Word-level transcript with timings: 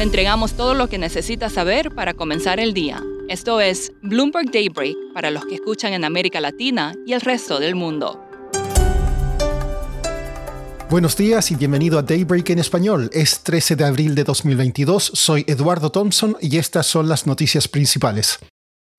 Le 0.00 0.04
entregamos 0.04 0.54
todo 0.54 0.72
lo 0.72 0.88
que 0.88 0.96
necesita 0.96 1.50
saber 1.50 1.94
para 1.94 2.14
comenzar 2.14 2.58
el 2.58 2.72
día. 2.72 3.04
Esto 3.28 3.60
es 3.60 3.92
Bloomberg 4.00 4.50
Daybreak 4.50 4.96
para 5.12 5.30
los 5.30 5.44
que 5.44 5.56
escuchan 5.56 5.92
en 5.92 6.06
América 6.06 6.40
Latina 6.40 6.94
y 7.04 7.12
el 7.12 7.20
resto 7.20 7.60
del 7.60 7.74
mundo. 7.74 8.18
Buenos 10.88 11.18
días 11.18 11.50
y 11.50 11.56
bienvenido 11.56 11.98
a 11.98 12.02
Daybreak 12.02 12.48
en 12.48 12.60
español. 12.60 13.10
Es 13.12 13.40
13 13.40 13.76
de 13.76 13.84
abril 13.84 14.14
de 14.14 14.24
2022. 14.24 15.10
Soy 15.12 15.44
Eduardo 15.46 15.92
Thompson 15.92 16.34
y 16.40 16.56
estas 16.56 16.86
son 16.86 17.06
las 17.06 17.26
noticias 17.26 17.68
principales. 17.68 18.38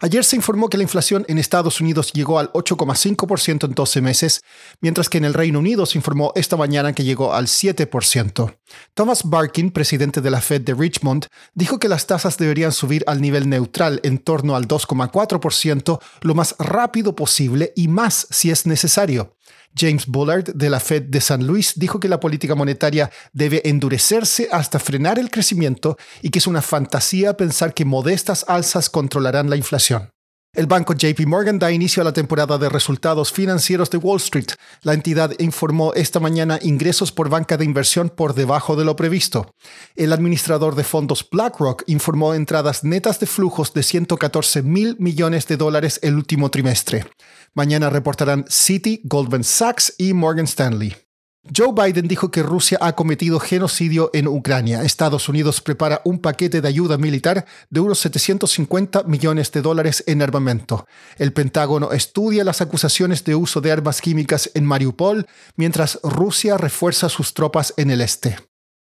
Ayer 0.03 0.23
se 0.23 0.35
informó 0.35 0.67
que 0.67 0.77
la 0.77 0.83
inflación 0.83 1.25
en 1.27 1.37
Estados 1.37 1.79
Unidos 1.79 2.11
llegó 2.11 2.39
al 2.39 2.51
8,5% 2.53 3.65
en 3.65 3.75
12 3.75 4.01
meses, 4.01 4.41
mientras 4.79 5.09
que 5.09 5.19
en 5.19 5.25
el 5.25 5.35
Reino 5.35 5.59
Unido 5.59 5.85
se 5.85 5.99
informó 5.99 6.31
esta 6.35 6.57
mañana 6.57 6.93
que 6.93 7.03
llegó 7.03 7.35
al 7.35 7.45
7%. 7.45 8.55
Thomas 8.95 9.21
Barkin, 9.23 9.69
presidente 9.69 10.19
de 10.19 10.31
la 10.31 10.41
Fed 10.41 10.61
de 10.61 10.73
Richmond, 10.73 11.27
dijo 11.53 11.77
que 11.77 11.87
las 11.87 12.07
tasas 12.07 12.39
deberían 12.39 12.71
subir 12.71 13.03
al 13.05 13.21
nivel 13.21 13.47
neutral 13.47 13.99
en 14.03 14.17
torno 14.17 14.55
al 14.55 14.67
2,4% 14.67 15.99
lo 16.21 16.33
más 16.33 16.55
rápido 16.57 17.15
posible 17.15 17.71
y 17.75 17.87
más 17.87 18.25
si 18.31 18.49
es 18.49 18.65
necesario. 18.65 19.35
James 19.75 20.05
Bullard 20.05 20.53
de 20.53 20.69
la 20.69 20.79
Fed 20.79 21.03
de 21.03 21.21
San 21.21 21.47
Luis 21.47 21.73
dijo 21.75 21.99
que 21.99 22.09
la 22.09 22.19
política 22.19 22.55
monetaria 22.55 23.09
debe 23.33 23.67
endurecerse 23.67 24.49
hasta 24.51 24.79
frenar 24.79 25.17
el 25.19 25.29
crecimiento 25.29 25.97
y 26.21 26.29
que 26.29 26.39
es 26.39 26.47
una 26.47 26.61
fantasía 26.61 27.37
pensar 27.37 27.73
que 27.73 27.85
modestas 27.85 28.45
alzas 28.47 28.89
controlarán 28.89 29.49
la 29.49 29.55
inflación. 29.55 30.11
El 30.53 30.67
banco 30.67 30.93
JP 30.93 31.27
Morgan 31.27 31.59
da 31.59 31.71
inicio 31.71 32.01
a 32.01 32.03
la 32.03 32.11
temporada 32.11 32.57
de 32.57 32.67
resultados 32.67 33.31
financieros 33.31 33.89
de 33.89 33.97
Wall 33.97 34.17
Street. 34.17 34.49
La 34.81 34.93
entidad 34.93 35.31
informó 35.39 35.93
esta 35.93 36.19
mañana 36.19 36.59
ingresos 36.61 37.13
por 37.13 37.29
banca 37.29 37.55
de 37.55 37.63
inversión 37.63 38.09
por 38.09 38.33
debajo 38.33 38.75
de 38.75 38.83
lo 38.83 38.97
previsto. 38.97 39.55
El 39.95 40.11
administrador 40.11 40.75
de 40.75 40.83
fondos 40.83 41.25
BlackRock 41.29 41.83
informó 41.87 42.33
entradas 42.33 42.83
netas 42.83 43.21
de 43.21 43.27
flujos 43.27 43.73
de 43.73 43.81
114 43.81 44.61
mil 44.61 44.97
millones 44.99 45.47
de 45.47 45.55
dólares 45.55 46.01
el 46.03 46.15
último 46.15 46.51
trimestre. 46.51 47.05
Mañana 47.53 47.89
reportarán 47.89 48.43
Citi, 48.49 48.99
Goldman 49.05 49.45
Sachs 49.45 49.95
y 49.97 50.13
Morgan 50.13 50.47
Stanley. 50.47 50.97
Joe 51.43 51.73
Biden 51.73 52.07
dijo 52.07 52.29
que 52.29 52.43
Rusia 52.43 52.77
ha 52.81 52.93
cometido 52.93 53.39
genocidio 53.39 54.11
en 54.13 54.27
Ucrania. 54.27 54.83
Estados 54.83 55.27
Unidos 55.27 55.59
prepara 55.59 56.01
un 56.05 56.19
paquete 56.19 56.61
de 56.61 56.67
ayuda 56.67 56.97
militar 56.97 57.45
de 57.69 57.79
unos 57.79 57.99
750 57.99 59.03
millones 59.03 59.51
de 59.51 59.61
dólares 59.61 60.03
en 60.05 60.21
armamento. 60.21 60.85
El 61.17 61.33
Pentágono 61.33 61.91
estudia 61.93 62.43
las 62.43 62.61
acusaciones 62.61 63.23
de 63.23 63.33
uso 63.33 63.59
de 63.59 63.71
armas 63.71 64.01
químicas 64.01 64.51
en 64.53 64.65
Mariupol, 64.65 65.25
mientras 65.55 65.99
Rusia 66.03 66.57
refuerza 66.57 67.09
sus 67.09 67.33
tropas 67.33 67.73
en 67.75 67.89
el 67.89 68.01
este. 68.01 68.37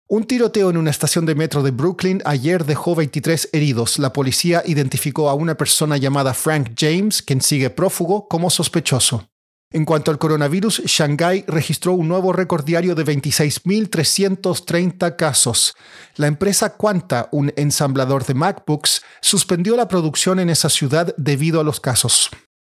Un 0.07 0.25
tiroteo 0.25 0.71
en 0.71 0.77
una 0.77 0.91
estación 0.91 1.25
de 1.25 1.35
metro 1.35 1.63
de 1.63 1.71
Brooklyn 1.71 2.21
ayer 2.25 2.67
dejó 2.67 2.95
23 2.95 3.49
heridos. 3.53 3.99
La 3.99 4.13
policía 4.13 4.63
identificó 4.67 5.31
a 5.31 5.35
una 5.35 5.57
persona 5.57 5.97
llamada 5.97 6.35
Frank 6.35 6.73
James, 6.77 7.23
quien 7.23 7.41
sigue 7.41 7.71
prófugo, 7.71 8.29
como 8.29 8.51
sospechoso. 8.51 9.31
En 9.73 9.85
cuanto 9.85 10.11
al 10.11 10.19
coronavirus, 10.19 10.83
Shanghái 10.85 11.45
registró 11.47 11.93
un 11.93 12.09
nuevo 12.09 12.33
récord 12.33 12.65
diario 12.65 12.97
de 12.97 13.05
26.330 13.05 15.15
casos. 15.15 15.77
La 16.17 16.27
empresa 16.27 16.77
Quanta, 16.77 17.29
un 17.31 17.53
ensamblador 17.55 18.27
de 18.27 18.35
MacBooks, 18.35 19.03
suspendió 19.21 19.77
la 19.77 19.87
producción 19.87 20.41
en 20.41 20.51
esa 20.51 20.71
ciudad 20.71 21.15
debido 21.17 21.61
a 21.61 21.65
los 21.65 21.79
casos. 21.79 22.31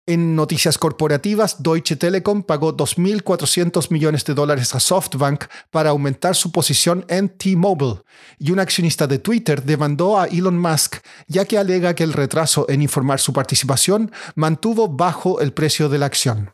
En 0.05 0.35
noticias 0.35 0.77
corporativas, 0.77 1.63
Deutsche 1.63 1.95
Telekom 1.95 2.43
pagó 2.43 2.75
2.400 2.75 3.89
millones 3.89 4.25
de 4.25 4.33
dólares 4.33 4.75
a 4.75 4.81
SoftBank 4.81 5.45
para 5.69 5.91
aumentar 5.91 6.35
su 6.35 6.51
posición 6.51 7.05
en 7.07 7.29
T-Mobile, 7.29 8.01
y 8.37 8.51
un 8.51 8.59
accionista 8.59 9.07
de 9.07 9.19
Twitter 9.19 9.63
demandó 9.63 10.19
a 10.19 10.25
Elon 10.25 10.59
Musk 10.59 10.97
ya 11.27 11.45
que 11.45 11.57
alega 11.57 11.95
que 11.95 12.03
el 12.03 12.11
retraso 12.11 12.65
en 12.67 12.81
informar 12.81 13.21
su 13.21 13.31
participación 13.31 14.11
mantuvo 14.35 14.89
bajo 14.89 15.39
el 15.39 15.53
precio 15.53 15.87
de 15.87 15.97
la 15.97 16.07
acción. 16.07 16.51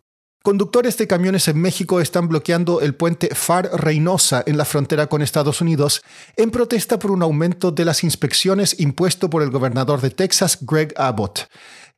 Conductores 0.47 0.95
de 0.95 1.07
camiones 1.07 1.49
en 1.49 1.59
México 1.59 1.99
están 1.99 2.29
bloqueando 2.29 2.79
el 2.79 2.95
puente 2.95 3.35
Far 3.35 3.69
Reynosa 3.73 4.45
en 4.47 4.55
la 4.55 4.63
frontera 4.63 5.07
con 5.07 5.21
Estados 5.21 5.59
Unidos 5.59 6.01
en 6.37 6.51
protesta 6.51 6.99
por 6.99 7.11
un 7.11 7.21
aumento 7.21 7.71
de 7.71 7.83
las 7.83 8.05
inspecciones 8.05 8.79
impuesto 8.79 9.29
por 9.29 9.43
el 9.43 9.51
gobernador 9.51 9.99
de 9.99 10.09
Texas, 10.09 10.59
Greg 10.61 10.93
Abbott. 10.95 11.49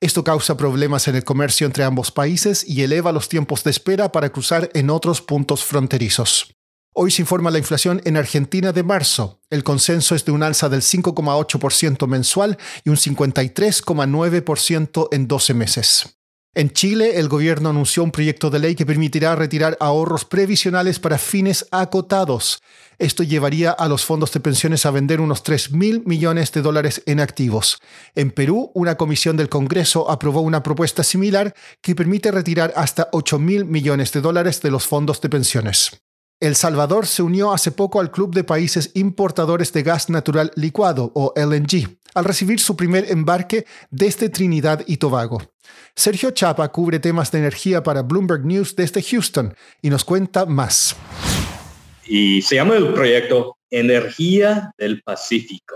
Esto 0.01 0.23
causa 0.23 0.57
problemas 0.57 1.07
en 1.07 1.13
el 1.13 1.23
comercio 1.23 1.67
entre 1.67 1.83
ambos 1.83 2.11
países 2.11 2.67
y 2.67 2.81
eleva 2.81 3.11
los 3.11 3.29
tiempos 3.29 3.63
de 3.63 3.69
espera 3.69 4.11
para 4.11 4.31
cruzar 4.31 4.71
en 4.73 4.89
otros 4.89 5.21
puntos 5.21 5.63
fronterizos. 5.63 6.55
Hoy 6.95 7.11
se 7.11 7.21
informa 7.21 7.51
la 7.51 7.59
inflación 7.59 8.01
en 8.03 8.17
Argentina 8.17 8.71
de 8.71 8.81
marzo. 8.81 9.41
El 9.51 9.63
consenso 9.63 10.15
es 10.15 10.25
de 10.25 10.31
un 10.31 10.41
alza 10.41 10.69
del 10.69 10.81
5,8% 10.81 12.07
mensual 12.07 12.57
y 12.83 12.89
un 12.89 12.97
53,9% 12.97 15.07
en 15.11 15.27
12 15.27 15.53
meses. 15.53 16.18
En 16.55 16.71
Chile, 16.71 17.19
el 17.19 17.29
gobierno 17.29 17.69
anunció 17.69 18.03
un 18.03 18.11
proyecto 18.11 18.49
de 18.49 18.57
ley 18.57 18.73
que 18.73 18.85
permitirá 18.85 19.35
retirar 19.35 19.77
ahorros 19.79 20.25
previsionales 20.25 20.99
para 20.99 21.19
fines 21.19 21.67
acotados. 21.69 22.63
Esto 22.97 23.21
llevaría 23.21 23.69
a 23.69 23.87
los 23.87 24.03
fondos 24.03 24.31
de 24.31 24.39
pensiones 24.39 24.83
a 24.87 24.91
vender 24.91 25.21
unos 25.21 25.43
3 25.43 25.73
mil 25.73 26.01
millones 26.07 26.51
de 26.51 26.63
dólares 26.63 27.03
en 27.05 27.19
activos. 27.19 27.77
En 28.15 28.31
Perú, 28.31 28.71
una 28.73 28.97
comisión 28.97 29.37
del 29.37 29.47
Congreso 29.47 30.09
aprobó 30.09 30.41
una 30.41 30.63
propuesta 30.63 31.03
similar 31.03 31.53
que 31.81 31.93
permite 31.93 32.31
retirar 32.31 32.73
hasta 32.75 33.09
8 33.11 33.37
mil 33.37 33.65
millones 33.65 34.11
de 34.11 34.21
dólares 34.21 34.59
de 34.61 34.71
los 34.71 34.87
fondos 34.87 35.21
de 35.21 35.29
pensiones. 35.29 36.01
El 36.41 36.55
Salvador 36.55 37.05
se 37.05 37.21
unió 37.21 37.51
hace 37.51 37.71
poco 37.71 37.99
al 37.99 38.11
Club 38.11 38.33
de 38.33 38.45
Países 38.45 38.91
Importadores 38.95 39.71
de 39.73 39.83
Gas 39.83 40.09
Natural 40.09 40.51
Licuado, 40.55 41.11
o 41.13 41.33
LNG, 41.35 41.98
al 42.13 42.25
recibir 42.25 42.59
su 42.59 42.75
primer 42.75 43.11
embarque 43.11 43.65
desde 43.89 44.29
Trinidad 44.29 44.83
y 44.87 44.97
Tobago. 44.97 45.41
Sergio 45.95 46.31
Chapa 46.31 46.71
cubre 46.71 46.99
temas 46.99 47.31
de 47.31 47.39
energía 47.39 47.83
para 47.83 48.01
Bloomberg 48.01 48.45
News 48.45 48.75
desde 48.75 49.01
Houston 49.01 49.53
y 49.81 49.89
nos 49.89 50.03
cuenta 50.03 50.45
más. 50.45 50.95
Y 52.05 52.41
se 52.41 52.55
llama 52.55 52.75
el 52.75 52.93
proyecto 52.93 53.57
Energía 53.69 54.71
del 54.77 55.01
Pacífico 55.03 55.75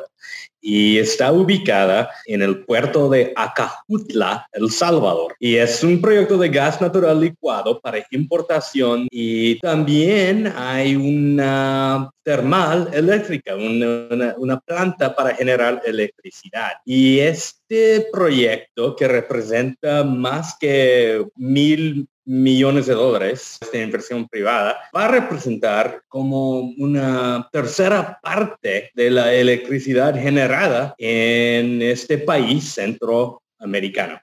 y 0.64 0.98
está 0.98 1.34
ubicada 1.34 2.10
en 2.26 2.42
el 2.42 2.64
puerto 2.64 3.10
de 3.10 3.34
Acajutla, 3.36 4.48
El 4.54 4.72
Salvador. 4.72 5.36
Y 5.38 5.58
es 5.58 5.84
un 5.84 6.00
proyecto 6.00 6.38
de 6.38 6.48
gas 6.48 6.80
natural 6.80 7.20
licuado 7.20 7.82
para 7.82 8.04
importación 8.12 9.08
y 9.12 9.60
también 9.60 10.52
hay 10.56 10.96
una 10.96 12.10
termal 12.24 12.90
eléctrica, 12.94 13.56
una, 13.56 14.36
una 14.38 14.60
planta 14.62 15.14
para 15.14 15.36
generar 15.36 15.82
electricidad. 15.86 16.72
Y 16.86 17.20
este 17.20 18.08
proyecto 18.14 18.96
que 18.96 19.08
representa 19.10 20.06
más 20.06 20.56
que 20.58 21.26
mil 21.36 22.08
millones 22.26 22.86
de 22.86 22.94
dólares 22.94 23.60
de 23.72 23.84
inversión 23.84 24.28
privada, 24.28 24.78
va 24.96 25.06
a 25.06 25.10
representar 25.10 26.02
como 26.08 26.62
una 26.78 27.48
tercera 27.52 28.20
parte 28.22 28.92
de 28.94 29.10
la 29.10 29.34
electricidad 29.34 30.14
generada 30.20 30.96
en 30.98 31.82
este 31.82 32.18
país 32.18 32.74
centroamericano. 32.74 34.20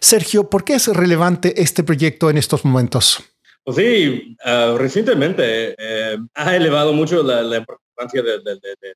Sergio, 0.00 0.48
¿por 0.48 0.64
qué 0.64 0.74
es 0.74 0.88
relevante 0.88 1.60
este 1.60 1.82
proyecto 1.82 2.30
en 2.30 2.38
estos 2.38 2.64
momentos? 2.64 3.22
Pues 3.64 3.76
sí, 3.76 4.36
ah, 4.44 4.76
recientemente 4.78 5.74
eh, 5.76 6.18
ha 6.34 6.56
elevado 6.56 6.92
mucho 6.92 7.22
la, 7.22 7.42
la, 7.42 7.66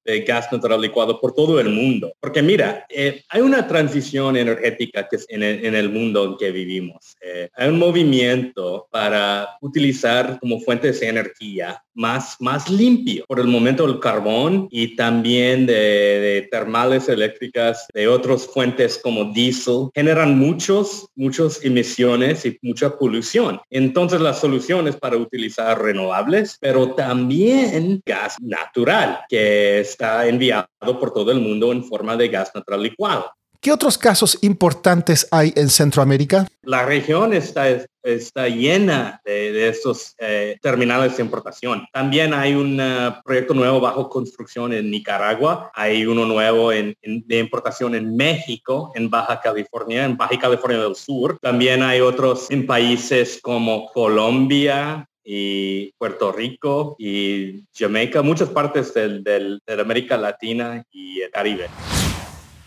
de, 0.05 0.21
gas 0.21 0.51
natural 0.53 0.81
licuado 0.81 1.21
por 1.21 1.35
todo 1.35 1.59
el 1.61 1.69
mundo. 1.69 2.13
Porque 2.21 2.43
mira, 2.43 2.87
eh, 2.89 3.23
hay 3.29 3.41
una 3.41 3.67
transición 3.67 4.37
energética 4.37 5.09
que 5.09 5.17
es 5.17 5.27
en, 5.29 5.43
el, 5.43 5.89
mundo 5.91 6.25
en 6.25 6.37
que 6.37 6.51
vivimos. 6.53 7.17
Eh, 7.21 7.49
hay 7.55 7.69
un 7.69 7.79
movimiento 7.79 8.89
para 8.91 9.49
utilizar 9.61 10.39
como 10.41 10.61
fuentes 10.61 11.01
de 11.01 11.09
energía 11.09 11.83
más, 11.95 12.37
más 12.41 12.71
limpio. 12.71 13.25
Por 13.27 13.41
el 13.41 13.47
momento 13.47 13.85
el 13.85 13.99
carbón 13.99 14.69
y 14.71 14.97
también 14.97 15.67
de, 15.67 16.49
termales 16.51 17.09
eléctricas, 17.09 17.87
de 17.93 18.09
otras 18.09 18.47
fuentes 18.47 18.99
como 19.03 19.33
diésel, 19.33 19.89
generan 19.95 20.39
muchos, 20.39 21.09
muchas 21.15 21.65
emisiones 21.65 22.47
y 22.47 22.59
mucha 22.63 22.97
polución. 22.99 23.61
Entonces 23.71 24.21
la 24.21 24.35
solución 24.35 24.89
es 24.89 24.97
para 24.97 25.17
utilizar 25.17 25.81
renovables, 25.83 26.57
pero 26.61 26.95
también 26.95 28.03
gas 28.07 28.37
natural 28.41 28.92
que 29.29 29.81
está 29.81 30.27
enviado 30.27 30.67
por 31.01 31.13
todo 31.13 31.33
el 31.33 31.41
mundo 31.41 31.73
en 31.73 31.85
forma 31.85 32.17
de 32.17 32.29
gas 32.29 32.51
natural 32.55 32.83
licuado. 32.83 33.31
¿Qué 33.63 33.71
otros 33.71 33.97
casos 33.97 34.37
importantes 34.43 35.29
hay 35.31 35.53
en 35.55 35.69
Centroamérica? 35.69 36.49
La 36.63 36.85
región 36.85 37.33
está, 37.33 37.69
está 38.03 38.49
llena 38.49 39.21
de, 39.25 39.69
estos 39.69 40.17
eh, 40.19 40.59
terminales 40.61 41.17
de 41.17 41.23
importación. 41.23 41.87
También 41.93 42.35
hay 42.35 42.55
un 42.57 42.81
uh, 42.81 43.23
proyecto 43.25 43.55
nuevo 43.55 43.79
bajo 43.79 44.09
construcción 44.09 44.73
en 44.73 44.91
Nicaragua. 44.91 45.71
Hay 45.75 46.05
uno 46.05 46.25
nuevo 46.25 46.73
en, 46.73 46.97
de 47.05 47.39
importación 47.39 47.95
en 47.95 48.17
México, 48.17 48.91
en 48.97 49.09
Baja 49.09 49.41
California, 49.41 50.07
en 50.07 50.17
Baja 50.17 50.37
California 50.41 50.81
del 50.81 50.97
Sur. 50.97 51.39
También 51.41 51.85
hay 51.85 52.01
otros 52.01 52.51
en 52.51 52.67
países 52.67 53.39
como 53.41 53.87
Colombia, 53.93 55.09
y 55.25 55.93
Puerto 55.93 56.33
Rico 56.33 56.97
y 56.99 57.65
Jamaica, 57.75 58.23
muchas 58.23 58.49
partes 58.49 58.95
de 58.95 59.61
América 59.81 60.17
Latina 60.17 60.85
y 60.91 61.21
el 61.21 61.31
Caribe. 61.31 61.69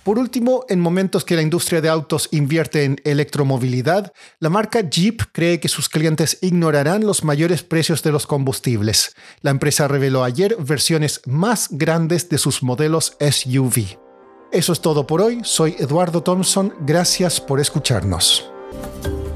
Por 0.05 0.19
último, 0.19 0.65
en 0.69 0.79
momentos 0.79 1.25
que 1.25 1.35
la 1.35 1.41
industria 1.41 1.81
de 1.81 1.89
autos 1.89 2.29
invierte 2.31 2.83
en 2.83 2.97
electromovilidad, 3.05 4.13
la 4.37 4.51
marca 4.51 4.87
Jeep 4.87 5.23
cree 5.31 5.59
que 5.59 5.67
sus 5.67 5.89
clientes 5.89 6.37
ignorarán 6.43 7.07
los 7.07 7.23
mayores 7.23 7.63
precios 7.63 8.03
de 8.03 8.11
los 8.11 8.27
combustibles. 8.27 9.15
La 9.41 9.49
empresa 9.49 9.87
reveló 9.87 10.23
ayer 10.23 10.57
versiones 10.59 11.21
más 11.25 11.69
grandes 11.71 12.29
de 12.29 12.37
sus 12.37 12.61
modelos 12.61 13.17
SUV. 13.19 13.97
Eso 14.51 14.73
es 14.73 14.79
todo 14.79 15.07
por 15.07 15.23
hoy. 15.23 15.39
Soy 15.43 15.75
Eduardo 15.79 16.21
Thompson. 16.21 16.75
Gracias 16.81 17.41
por 17.41 17.59
escucharnos. 17.59 18.51